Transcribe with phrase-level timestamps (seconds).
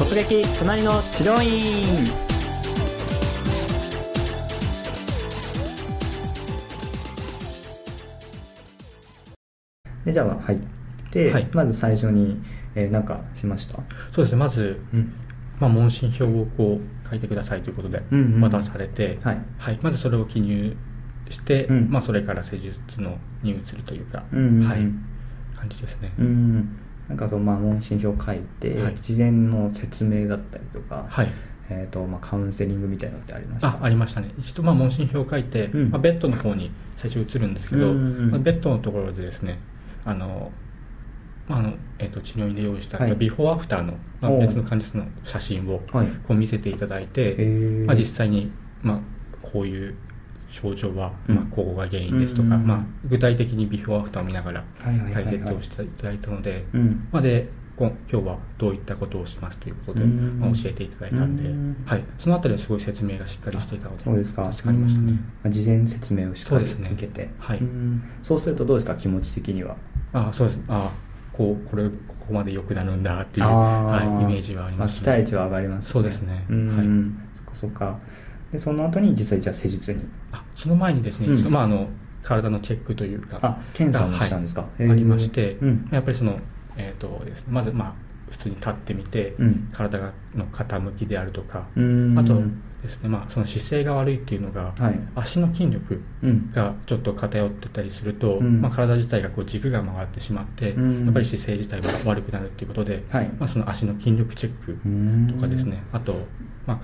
[0.00, 1.92] 突撃隣の治療院。
[10.06, 10.60] でじゃあ入っ
[11.10, 11.48] て、はい。
[11.52, 12.42] まず最初に、
[12.74, 13.76] えー、なんかしました？
[14.10, 15.12] そうですねまず、うん。
[15.58, 19.78] まあ、問診票をこう書いてくださいということでうんうん渡されて、はい。
[19.82, 20.78] まずそれを記入
[21.28, 21.90] して、うん。
[21.90, 24.66] まあ、それから施術のに移るというか、うんうんうん。
[24.66, 24.78] はい、
[25.54, 26.78] 感じですね、うん
[27.10, 28.94] なんかそのまあ問診票書いて、はい。
[29.02, 31.28] 事前の説明だったりとか、はい。
[31.68, 33.68] えーとまあ、カウンセリングみたいなのってありました？
[33.68, 34.32] あありましたね。
[34.38, 35.90] 一度まあ問診票を書いて、うん。
[35.90, 38.30] まあ、ベッドの方に最初移るんですけど、うんうんうん。
[38.30, 39.58] まあベッドのところでですね
[40.04, 40.52] あの、
[41.48, 43.16] まああのえー、と治療院で用意したはい。
[43.16, 46.06] ビフォーアフターの、まあ、別の患者さんの写真をはい。
[46.06, 47.86] こう見せていただいて、ー。
[47.86, 48.52] まあ、実際に、
[48.82, 49.00] まあ、
[49.42, 49.96] こういう
[50.50, 51.36] 症状は、うん。
[51.36, 55.24] まあ、ここが原因ですとか、うんまあ、具体的にビフォーアフターを見ながらはいはいはいはい。
[55.24, 57.08] 解説をしていただいたので、うん。
[57.12, 66.90] まあ、でこ今日はどういったことをしますということで、うんまあ、教えていただいたんで、うんはい、そのあたりはすごい説明がしっかりしていたのでそうですか助かりましたね、うんまあ事前説明をしっかりそうですね。
[66.92, 67.30] 受けて。
[67.38, 67.58] はい。
[67.58, 68.02] うん。
[68.22, 69.76] そうするとどうですか気持ち的には？
[70.12, 70.60] ああそうです。
[70.68, 71.94] ああこうこれこ
[72.28, 76.44] こまで良くなるんだっていう、あはい、ーイメージはあります、期待値は上がりますそうですね。
[76.50, 77.98] うん、そっかそっか
[78.52, 80.00] でその後に実際じゃあ施術に。
[80.32, 81.52] あその前にですね、うん。
[81.52, 81.88] まあ、あの
[82.22, 84.62] 体のチェックというかあ検査もしたんですか？
[84.62, 84.90] はい。
[84.90, 85.88] ありまして、うん。
[85.90, 86.38] やっぱりその、
[86.76, 87.94] えーとですね、まず、まあ、
[88.30, 89.68] 普通に立ってみて、うん。
[89.72, 92.18] 体がの傾きであるとか、うん。
[92.18, 92.40] あと
[92.82, 95.00] ですね、まあ、その姿勢が悪いっていうのが、はい。
[95.14, 96.50] 足の筋力うん。
[96.50, 98.60] がちょっと偏ってたりすると、うん。
[98.60, 101.04] まあ、体自体がこう軸が曲がってしまって、うん。
[101.04, 103.28] やっぱり姿勢自体も悪くなるっていうことで、はい。
[103.38, 106.14] まあ、その足の筋力チェックうんとかですね、あと、
[106.66, 106.80] まあ、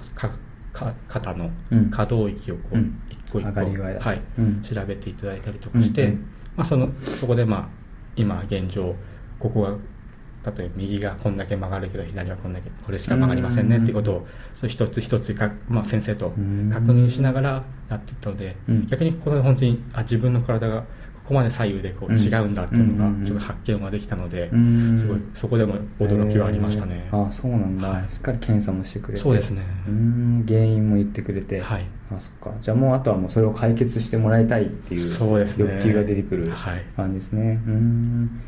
[0.76, 1.90] かか肩のうん。
[1.90, 3.00] 可動域をこう、うん。
[3.10, 4.20] 一個一個、はい。
[4.38, 4.62] うん。
[4.62, 6.14] 調べていただいたりとかして、
[6.54, 7.68] まあ、そのそこで、まあ、
[8.14, 8.94] 今現状
[9.38, 9.70] ここが
[10.52, 16.70] 例えば右がこんだけ曲がるけど左はこんだけこれしか曲がりませんねっていうことをそう一つ一つか、まあ、先生とうん。
[16.70, 18.86] 確認しながらやっていったので、うん。
[18.86, 20.84] 逆にここで本当にあ自分の体が
[21.26, 22.16] ここまで左右でこううん。
[22.16, 24.96] 違うんだっていうのうんがちょっと発見ができたので、うん。
[24.96, 27.08] すごいそこでも驚きはありましたね。
[27.12, 27.26] へー。
[27.26, 28.08] あそうなんだ、はい。
[28.08, 29.20] しっかり検査もしてくれて。
[29.20, 29.64] そうですね。
[29.88, 30.44] うん。
[30.46, 31.60] 原因も言ってくれて。
[31.60, 31.86] はい。
[32.12, 32.56] あそっか。
[32.60, 35.00] じゃあもうあとはもうそれを解決してもらいたいっていう
[35.58, 36.84] 欲求が出てくるはい。
[36.94, 37.60] 感じですね。
[37.66, 38.40] うん。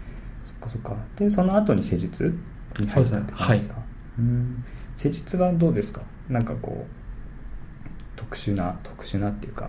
[0.44, 0.96] そっかそっか。
[1.16, 2.32] でその後に施術
[2.78, 3.82] に入ったって感じですか？
[4.20, 4.64] うん。
[4.96, 6.02] 施術はどうですか？
[6.28, 6.90] なんかこう
[8.14, 9.68] 特殊な特殊なっていうか、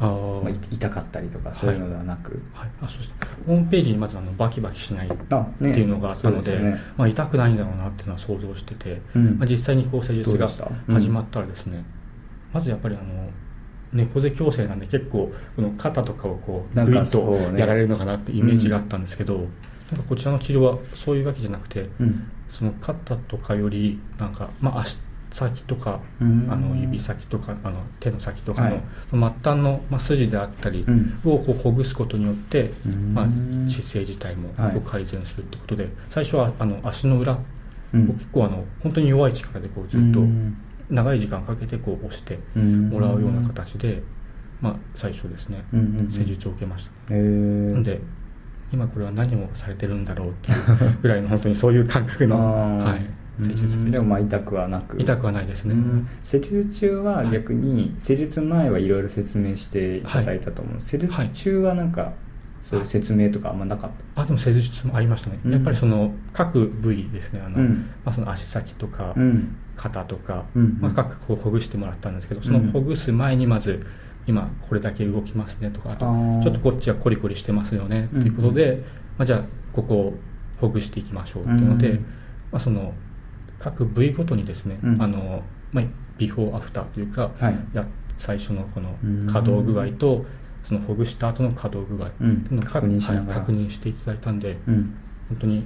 [0.00, 3.12] まあ、い痛かったりとかそういうのではなく、はい、あそうです。
[3.46, 6.78] ホームページにまずあのバキバキしないっていうのがあったのでそうすよね。
[6.96, 9.38] まあ、痛くないんだろうなっていうのは想像してて、うん。
[9.38, 10.48] まあ、実際にこう施術が
[10.88, 11.84] 始まったらですね、
[12.52, 13.28] まずやっぱりあの
[13.92, 19.48] 猫背矯正なんで結構この肩とかをこうグイッとやられるのかなっていうイメージがあったんですけど、なんか
[20.08, 22.30] こちらの治療はそういうわけじゃなくて、うん。
[22.48, 24.98] その肩とかよりなんか、まあ、足
[25.30, 26.48] 先とか、うん。
[26.50, 28.80] あの指先とかあの手の先とかの,、
[29.12, 31.20] 末端の、まあ、筋であったりうん。
[31.24, 33.14] をこうほぐすことによって、うん。
[33.14, 33.26] まあ、
[33.70, 34.50] 姿勢自体も
[34.82, 37.38] 改善するってことで、最初はあの足の裏を
[37.92, 38.06] うん。
[38.08, 40.56] 結構あの本当に弱い力でこうずっとうん。
[40.90, 44.02] 長い時間かけてこう押してうんもらうような形で、
[44.60, 45.64] まあ、最初ですね、
[46.10, 47.14] 施術を受けました。
[47.14, 47.82] へー。
[47.82, 48.00] で
[48.72, 53.00] 今これは何をされてるんだろうっていうぐらいの本当にそういう感覚の、はい、
[53.42, 53.90] 施術でしたうん。
[53.90, 56.08] でもまあ痛くはなく痛くはないですね、うん。
[56.22, 62.12] 施術中は逆に施術前はいろいろ説明していただいたと思う、施術中はなんか
[62.62, 65.52] そういう説明とかあんまなかった、あでも施術もありましたね、うん。
[65.52, 67.42] やっぱりその各部位ですね。
[67.44, 67.90] あの、うん。
[68.04, 69.56] まあ、その足先とか、うん。
[69.80, 73.86] 肩とか、うんまあ、各こうほぐしてもらったんですけどそのほぐす前にまず
[74.26, 76.04] 今これだけ動きますねとかあと
[76.42, 78.84] ちょっとこっちはコリコリしてますよねっていうことで、
[79.16, 80.14] まあ、じゃあここを
[80.60, 81.96] ほぐしていきましょうっていうので、うん。
[82.52, 82.92] まあ、その
[83.60, 85.02] 各部位ごとにですね、うん。
[85.02, 85.84] あのまあ、
[86.18, 87.58] ビフォーアフターというか、はい。
[87.72, 89.26] や最初のこのうん。
[89.30, 90.24] 可動具合と
[90.64, 92.12] そのほぐした後の可動具合う
[92.54, 93.26] のを確認しながら。
[93.26, 94.94] はい確認していただいたんで、うん。
[95.28, 95.64] 本当に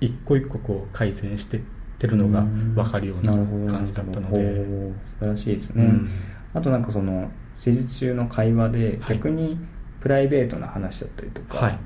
[0.00, 1.60] 一個一個こう改善してっ
[1.98, 4.64] てるのが分かるような感じだったので。
[5.06, 6.10] 素晴らしいですね、うん。
[6.52, 9.16] あとなんかその施術中の会話ではい。
[9.16, 9.58] 逆に
[10.00, 11.78] プライベートな話だったりとか、はい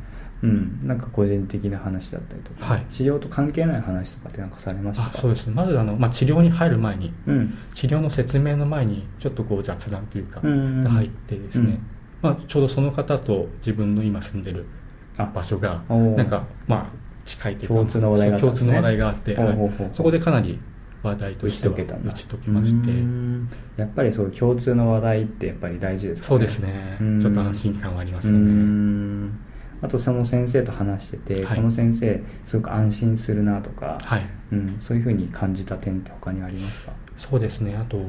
[0.42, 2.86] うん、なんか個人的な話だったりとか、はい。
[2.90, 5.10] 治療と関係ない話とかってなんかされましたか？
[5.14, 5.54] あそうですね。
[5.54, 7.58] まずあの、まあ、治療に入る前にうん。
[7.74, 11.80] 治療の説明の前にちょっとこう雑談というか入ってですね、うん。
[12.22, 14.64] まあ、ちょうどその方と自分の今住んでる
[15.18, 15.30] あ。
[15.34, 16.86] 場所がなんかまあ
[17.24, 18.40] 近いというか共通の話題がね。
[18.40, 19.38] 共通の話題があって、
[19.92, 20.58] そこでかなり
[21.02, 22.10] 話題としては解けたんだ。
[22.10, 22.90] 打ち解けまして。
[22.90, 23.50] うん。
[23.76, 27.20] やっぱりそういう共通の話題ってやっぱり大事ですかそうですね、うん。
[27.20, 29.09] ちょっと安心感はありますうよね、ん
[29.82, 31.56] あとその先生と話してて、はい。
[31.56, 34.26] この先生すごく安心するなとか、はい。
[34.52, 36.92] うん、そういうふうに感じた点って他にありますか？
[37.16, 37.76] そうですね。
[37.76, 38.04] あと、ま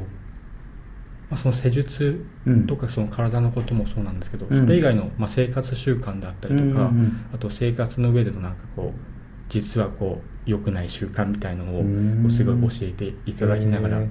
[1.32, 2.68] あ、その施術うん。
[2.68, 4.60] とかその体のこともそうなんですけど、うん。
[4.60, 7.26] それ以外の、まあ、生活習慣であったりとか、うんうんうん。
[7.34, 9.00] あと生活の上でのなんかこう
[9.48, 14.02] 実はこう良くない習慣みたいのをすごい教えていただきながら、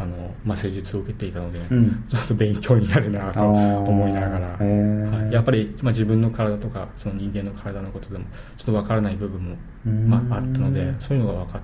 [0.00, 2.04] あのまあ、施術を受けていたので、うん。
[2.08, 5.32] ちょっと勉強になるなと思いながら、はい。
[5.32, 8.24] やっぱり、まあ、自分の体とかその人間の体のことでも
[8.56, 9.56] ちょっとわからない部分も、
[9.86, 10.08] うん。
[10.08, 11.62] まあ、あったのでそういうのが分かっ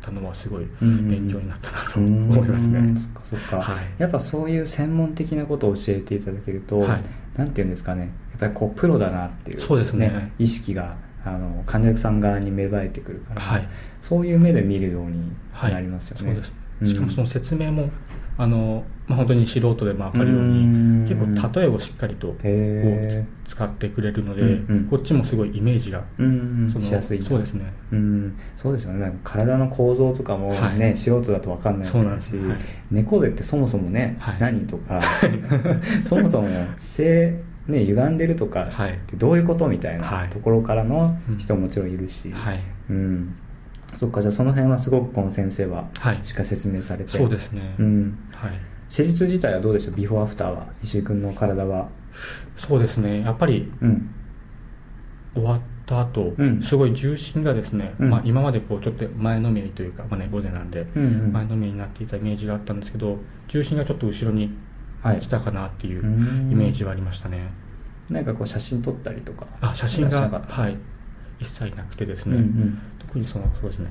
[0.00, 1.08] たのはすごいうん。
[1.08, 2.78] 勉強になったなと思いますね。
[2.78, 2.96] うん。
[2.96, 3.84] そっかそっか、はい。
[3.98, 7.04] やっぱそういう専門的なことを教えていただけると、はい。
[7.36, 8.10] なんていうんですかね。
[8.30, 10.32] やっぱりこうプロだなっていうそうですね。
[10.38, 10.96] 意識が
[11.26, 13.68] あの患者さん側に芽生えてくるから、はい。
[14.00, 16.54] そういう目で見るようにはいなりますよね、そうです。
[16.60, 17.90] うんしかもその説明も、
[18.38, 21.04] あのまあ、本当に素人でも分かるようにうん。
[21.08, 24.84] 結構例えをしっかりとこへうつ使ってくれるので、うんうん。
[24.88, 27.24] こっちもすごいイメージが、うんそのしやすいな。
[27.24, 27.72] そうですね。
[27.92, 29.18] うん、そうですよね。
[29.22, 30.96] 体の構造とかもね、はい。
[30.96, 32.46] 素人だと分かんないそうなんわけだし、です。
[32.46, 32.58] はい。
[32.90, 34.36] 猫背ってそもそもね、はい。
[34.40, 35.00] 何とか
[36.04, 38.90] そもそも姿勢ね歪んでるとかはい。
[38.90, 40.30] ってどういうことみたいはない。
[40.30, 41.38] ところからのうん。
[41.38, 42.60] 人ももちろんいるし、はい。
[42.90, 43.34] うん、
[43.94, 46.20] そっかじゃあその辺はすごくこの先生ははい。
[46.22, 48.52] しっかり説明されて、そうですね、うん、はい、
[48.88, 50.66] 施術自体はどうでしたビフォーアフターは？
[50.82, 51.88] 石井君の体は？
[52.56, 53.22] そうですね。
[53.22, 54.10] やっぱりうん。
[55.34, 56.62] 終わった後、うん。
[56.62, 58.10] すごい重心がですね、うん。
[58.10, 63.18] まあ、今までこうちょっと前のめりというか、まあね、午前なんで、前のめりになっていたイメージがあったんですけど
[63.48, 64.56] 重心がちょっと後ろに
[65.02, 65.18] はい。
[65.18, 66.50] 来たかなっていううん。
[66.50, 67.50] イメージはありましたね、
[68.08, 69.46] なんかこう写真撮ったりとか？
[69.60, 70.76] あ写真がはい。
[71.38, 72.78] 一切なくてですね、うんうん
[73.16, 73.90] 特にそのそうですね。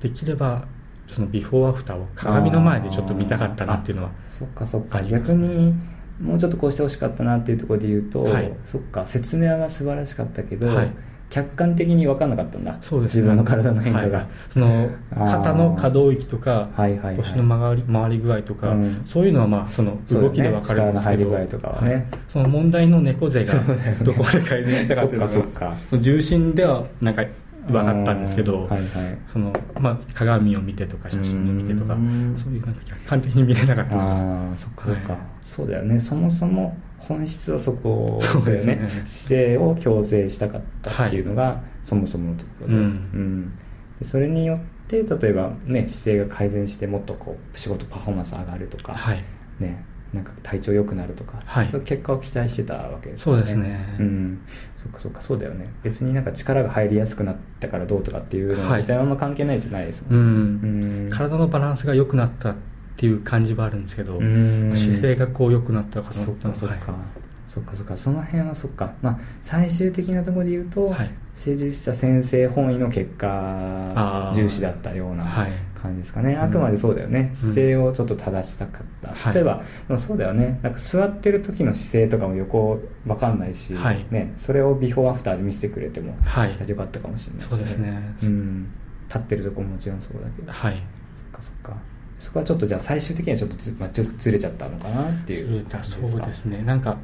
[0.00, 0.64] できれば
[1.06, 5.74] そのビフォーアフターを鏡の前でちょっと見たかったなっていうのはあそっかそっか、逆に
[6.20, 8.52] もうちょっとこうしてほしかったなっていうところで言うと、はい。
[8.64, 9.06] そっか。
[9.06, 10.90] 説明は素晴らしかったけど、はい。
[11.30, 12.76] 客観的に分かんなかったんだ。
[12.82, 13.22] そうですね。
[13.22, 14.26] 自分の体の変化が、はい。
[14.50, 17.16] その肩の可動域とかはいはいはい。
[17.16, 19.02] 腰の曲がり回り具合とか、うん。
[19.06, 22.08] そういうのはまあその動きで分かるんですけど、力の入り具合とかはね。
[22.28, 23.54] その問題の猫背が
[24.02, 27.24] どこまで改善したかっていうのが重心ではなんか
[27.66, 29.18] 分かったんですけど、うんはいはい。
[29.32, 32.34] そのまあ、鏡を見てとか写真を見てとかうん。
[32.36, 35.22] そういうなんか客観的に見れなかったああそっかそっか、はい。
[35.40, 36.00] そうだよね。
[36.00, 38.76] そもそも本質はそこだよね。
[38.76, 39.02] ね。
[39.06, 43.58] 姿勢を矯正したかったっていうのが、そもそものところで,、うん。
[44.00, 44.58] でそれによっ
[44.88, 49.24] て例えばね姿勢が改善してもっとこう仕事パフォーマンス上がるとか、はい。
[49.60, 51.68] ねなんか体調良くなるとか、はい。
[51.68, 53.96] そういう結果を期待してたわけですそうですね。
[53.98, 54.40] うん。
[54.76, 55.72] そっかそっかそうだよね。
[55.82, 58.80] 別になんか力が入りやすくなったからどうとかっていうのははい。
[58.82, 61.04] 別にあんま関係ないじゃないですうもん、ん。
[61.04, 61.10] うん。
[61.10, 62.54] 体のバランスが良くなったっ
[62.96, 64.72] ていう感じはあるんですけど、うん。
[64.76, 67.00] 姿勢がこう良くなったかなそっかそっか、はい。
[67.48, 67.96] そっかそっか。
[67.96, 68.92] その辺はそっか。
[69.00, 71.10] まあ最終的なところで言うと、はい。
[71.34, 76.42] 施術した先生本位の結果重視だったようなはい感じですかね、ん。
[76.42, 77.36] あくまでそうだよね、うん。
[77.36, 79.34] 姿勢をちょっと正したかった、はい。
[79.34, 80.60] 例えばでもそうだよね。
[80.62, 84.06] なんか座ってる時の姿勢とかも横わかんないし、はい。
[84.10, 86.68] ね、それをビフォーアフターで見せてくれてもはい。
[86.68, 88.14] よかったかもしれないし、そうですね。
[88.22, 88.72] うん、
[89.08, 90.52] 立ってるとこももちろんそうだけど。
[90.52, 90.82] はい。
[91.16, 91.76] そっかそっか。
[92.18, 95.46] そこはちょっとじゃあ最終的にはちょっとず,、まあ、ちょっとずれちゃったのかなっていう。
[95.46, 95.78] ずれた。
[95.78, 96.62] 感じそうですね。
[96.62, 96.96] なんか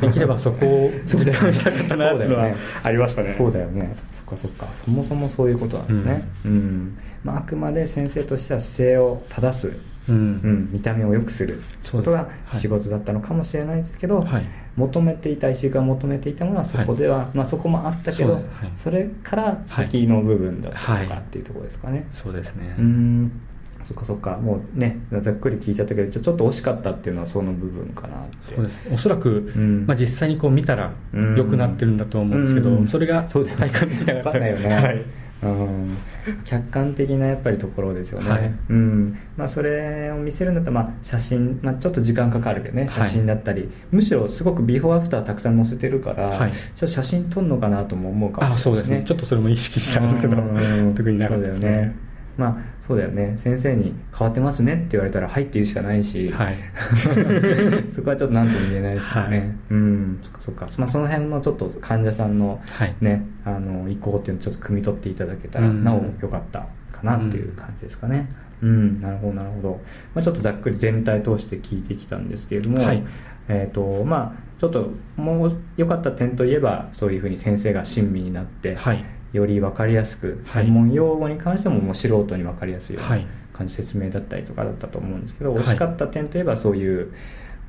[0.00, 3.34] できればそこを 実感したかったなっていうのはありましたね。
[3.36, 3.94] そうだよね。
[4.10, 4.68] そっかそっか。
[4.72, 6.28] そもそもそういうことなんですね。
[6.44, 9.72] うん、まあ、あくまで先生としては姿勢を正す、
[10.08, 11.60] うん、うん、見た目を良くする
[11.90, 12.56] ことがはい。
[12.60, 14.42] 仕事だったのかもしれないですけど、はい
[14.76, 18.44] 求めていた石井が求めていたものはそこでは、まあ、そこもあったけどはい。
[18.76, 21.06] それから先の部分だったとはい。
[21.06, 22.74] かっていうところですかね、そうですね。
[22.78, 23.32] うん
[23.86, 24.36] そっかそっか。
[24.36, 28.56] もうねざっくり聞いちゃったけどちょちょっと惜しかったっていうのはその部分かなって。
[28.56, 28.80] そうです。
[28.92, 29.86] おそらく、ん。
[29.86, 31.36] まあ、実際にこう見たらうん。
[31.36, 32.88] 良くなってるんだと思うんですけど、うん。
[32.88, 34.30] それが体感できなかった。
[34.30, 35.04] 分かんないよね、 はい。
[35.42, 35.98] うん、
[36.44, 38.54] 客観的なやっぱりところですよね、はい。
[38.70, 39.18] うん。
[39.36, 46.52] まあ、それを見せるんだったら、まあ、写真、まあ、ちょっと時間かかるけどね写真だったり、むしろすごくビフォーアフターたくさん載せてるから、はい。
[46.52, 49.04] ちょっと写真撮るのかなとも思うかもあしれないそうですね。
[49.04, 50.94] ちょっとそれも意識したんですけどうん。
[50.96, 52.05] 特になかったですそうだよね
[52.36, 53.34] まあそうだよね。
[53.36, 56.54] 先生に「変わってますね」って言われたら「はい」って言うしかないし、はい。
[57.90, 59.50] そこはちょっと何とも言えないですよね、はい。
[59.70, 60.18] うん。
[60.22, 62.94] そっかそっか、まあ、その辺のちょっと患者さんのはい。
[63.00, 65.82] ね、あの意向っていうのをちょっと汲み取っていただけたら、うん。
[65.82, 66.60] なお良かった
[66.92, 68.28] かなっていう感じですかね。
[68.62, 69.80] うん、なるほどなるほど、
[70.14, 73.02] まあ、ちょっとざっくり全体通して聞いてきたんですけれども、はい。
[73.48, 83.26] えっ、とまあちょっともう良かった点といえばそういうふうに先生が親身になって、はいより分かりやすくはい専門用語に関してももう素人に分かりやすいようなはい。
[83.52, 85.64] 感じ説明だったりとかだったと思うんですけど、はい。
[85.64, 87.12] 惜しかった点といえばそういう、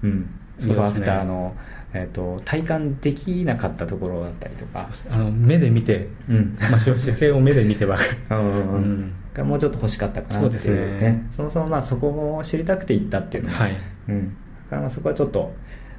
[0.04, 1.56] うん、ビフアフターの
[1.94, 4.90] えーと、体感できなかったところだったりとか。
[5.10, 6.58] あの目で見て、うん。
[6.60, 13.76] まあ、姿勢を目で見て分かる、 うんうん、もうちょっと欲しかったかなっていうね、ね、そもそもまあそこを知りたくて行ったっていうのは、はい。
[14.10, 14.32] うん、だ
[14.70, 15.54] からまあそこはちょっと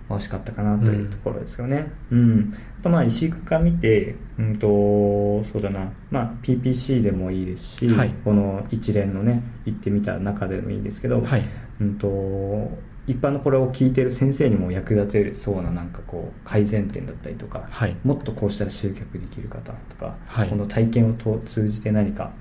[0.09, 1.91] 惜しかったかなというところですよね。
[2.11, 2.19] うん。
[2.19, 11.45] うん、あとまあ石工から見て、うんと、そうだな、まあ PPC でもいいですし、はい、この一連のね、行ってみた中でもいいんですけど、はい、
[11.81, 22.33] うんと、一般のこれを聞いてる先生にも役立てそうななんかこう改善点だったりとか、はい、もっとこうしたら集客できる方とか、はい、この体験を通じて何か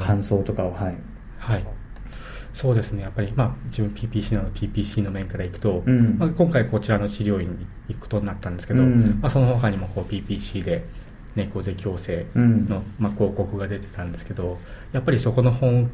[0.00, 0.96] 感想とかをはい、
[1.38, 1.64] はい、
[2.52, 3.02] そうですね。
[3.02, 10.84] やっぱり、まあ、自分 PPC なの PPC の面からいくと、うん、まあ、今回こちらの治療院に行くことになったんですけど、うん、まあ、その他にもこう PPC で
[11.36, 14.58] 猫背矯正の、まあ、広告が出てたんですけど
[14.92, 15.90] やっぱりそこのホーム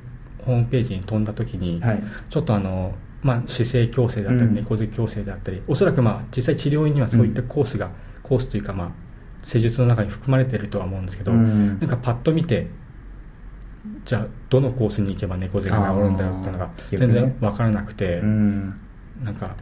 [0.46, 7.90] ホームページに飛んだ時に、はい、ちょっとあのまあ、姿勢矯正だったり猫背矯正であったり、おそらくまあ実際治療院にはそういったコースが、
[8.22, 8.90] コースというかまあ
[9.42, 11.38] 施術の中に含まれているとは思うんですけど、な
[11.74, 12.68] んかパッと見て
[14.04, 19.56] じゃあどのコースに行けば猫背が治るんだろうっていうのが全然分からなくて、なんか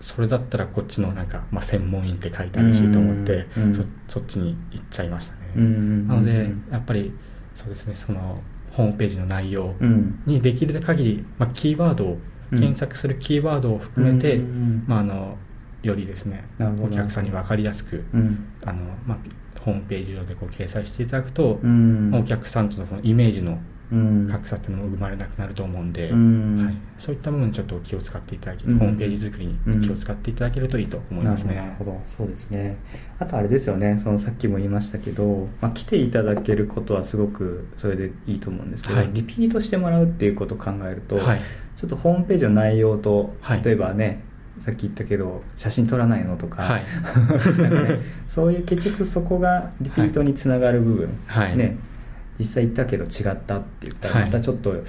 [0.00, 3.46] それだったらこっちのなんか、まあ、専門院って書いてあるしと思って、
[4.08, 7.12] そっちに行っちゃいましたね、なのでやっぱり
[7.54, 9.74] そうですねそのホームページの内容
[10.26, 12.18] にできる限り、まあ、キーワードを
[12.50, 14.38] 検索するキーワードを含めて、
[14.86, 15.36] まあ、あの
[15.82, 16.44] よりですね
[16.80, 18.04] お客さんに分かりやすく、
[18.64, 19.18] あのまあ、
[19.64, 21.60] ホームページ上でこう掲載していただくと、
[22.12, 23.58] お客さんとのそのイメージの
[24.30, 31.56] 格差っていうのも生まれなくなると思うんで、はい、そういった部分ちょっと気を使っていただける、ホームページ作りに気を使っていただけるといいと思いますね。
[31.56, 32.00] なるほど。
[32.06, 32.78] そうですね。
[33.18, 33.98] あとあれですよね。
[34.02, 41.40] そのさっきも言いましたけど、まあ、来ていただけることはすごくそれでいいと思うんですけど、はい、リピートしてもらうっていうことを考えると、はい、
[41.76, 44.24] ちょっとホームページの内容と、例えばね
[44.62, 46.62] さっき言ったけど写真撮らないのとか。
[46.62, 46.82] はい。
[47.62, 51.76] ね、そういう結局そこがリピートにつながる部分、はい、ね。
[52.38, 54.80] 実際行ったけど違ったって言ったらまたちょっと、はい、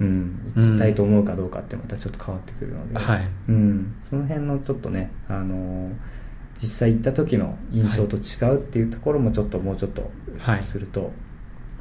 [0.00, 5.90] うん行きたいと思うかどうかってまたちょっと変わってくるので、はい、うん、その辺のちょっとね、あのー、
[6.60, 10.10] 実際行った時の印象と違うっていうところもちょっともうちょっと
[10.62, 11.10] すると、はい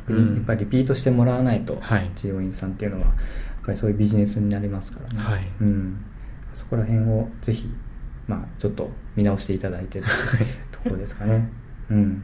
[0.09, 1.75] やっぱりリピートしてもらわないと、
[2.15, 3.15] 治療院さんっていうのはやっ
[3.65, 5.45] ぱりそういうビジネスになりますからね、はい。
[5.59, 5.97] うん、
[6.53, 7.69] そこら辺をぜひ、
[8.27, 10.01] まあ、ちょっと見直していただいて
[10.71, 11.49] ところですかね。
[11.89, 12.23] うん。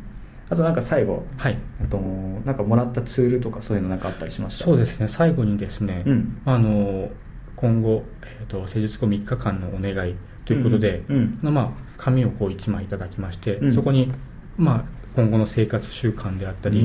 [0.50, 4.66] あとなんか最後、はい、あとなんかもらったツールとかそういうのなんかあったりしました？
[4.66, 5.08] そうですね。
[5.08, 7.10] 最後にですね、うん、あの
[7.56, 10.16] 今後、えーと、施術後3日間のお願い
[10.46, 11.40] ということで、うん。
[11.42, 14.12] うん、まあ、紙をこう1枚いただきまして、うん、そこに、
[14.58, 14.84] まあ、
[15.16, 16.82] 今後の生活習慣であったり、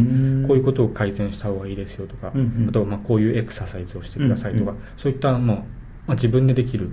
[0.46, 5.62] こういうことを改善した方がいいですよとか、うんうん、あとまあこういうエクササイズをしてくださいとか、うんうん、そういったもう、
[6.08, 6.90] まあ、自分でできる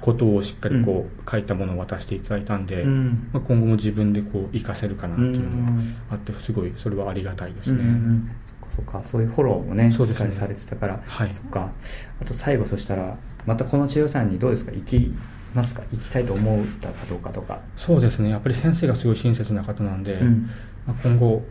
[0.00, 7.84] ことをしっかりこう書いたものを渡していただいたんで、うん、まあ、今後も自分でこう活かせるかなっていうのがあってすごいそれはありがたいですね。
[8.68, 11.70] そっかそういうフォローもねしっかりされてたから、はい、そっか。
[12.20, 13.16] あと最後そしたら
[13.46, 14.72] またこの治療さんにどうですか？
[14.72, 15.14] 行き
[15.54, 15.82] ますか？
[15.92, 17.60] 行きたいと思ったかどうかとか。
[17.76, 18.30] そうですね。
[18.30, 20.50] やっぱり先生がすごい親切な方なんで、うん、
[20.86, 21.44] まあ、今後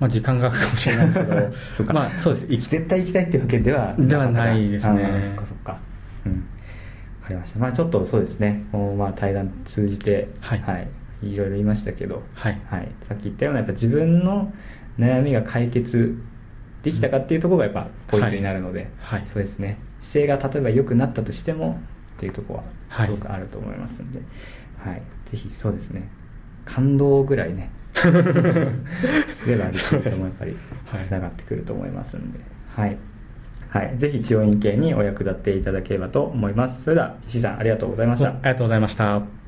[0.00, 1.92] まあ、時間がかかるかもしれないですけど そうか。
[1.92, 2.46] まあそうです。
[2.70, 5.22] 絶対行きたいっていうわけではではないですね。
[5.24, 5.78] そっかそっか。
[6.26, 6.44] うん。
[7.30, 7.58] かりました。
[7.60, 8.64] まあちょっとそうですね。
[8.72, 14.52] まあ対談通じてはい、はい、いろいろ言いましたけど、はい、はい、さっき言ったようなやっぱ自分の
[14.98, 16.20] 悩みが解決
[16.82, 19.78] できたかっていうところがやっぱポイントになるので、はい、そうですね。
[20.00, 21.80] 姿勢が例えば良くなったとしても
[22.16, 24.20] っていうところはすごくあると思いますんで、
[24.78, 26.08] はい、ぜひそうですね。
[26.64, 27.70] 感動ぐらいね
[29.32, 29.48] す。
[29.48, 30.56] ればリピートもやっぱり
[31.02, 32.40] つながってくると思いますんで、
[32.74, 32.96] はい、
[33.68, 36.84] はい、ぜひ治療院系にお役立ていただければと思います。
[36.84, 38.30] それでは石井さんありがとうございました。
[38.30, 39.39] ありがとうございました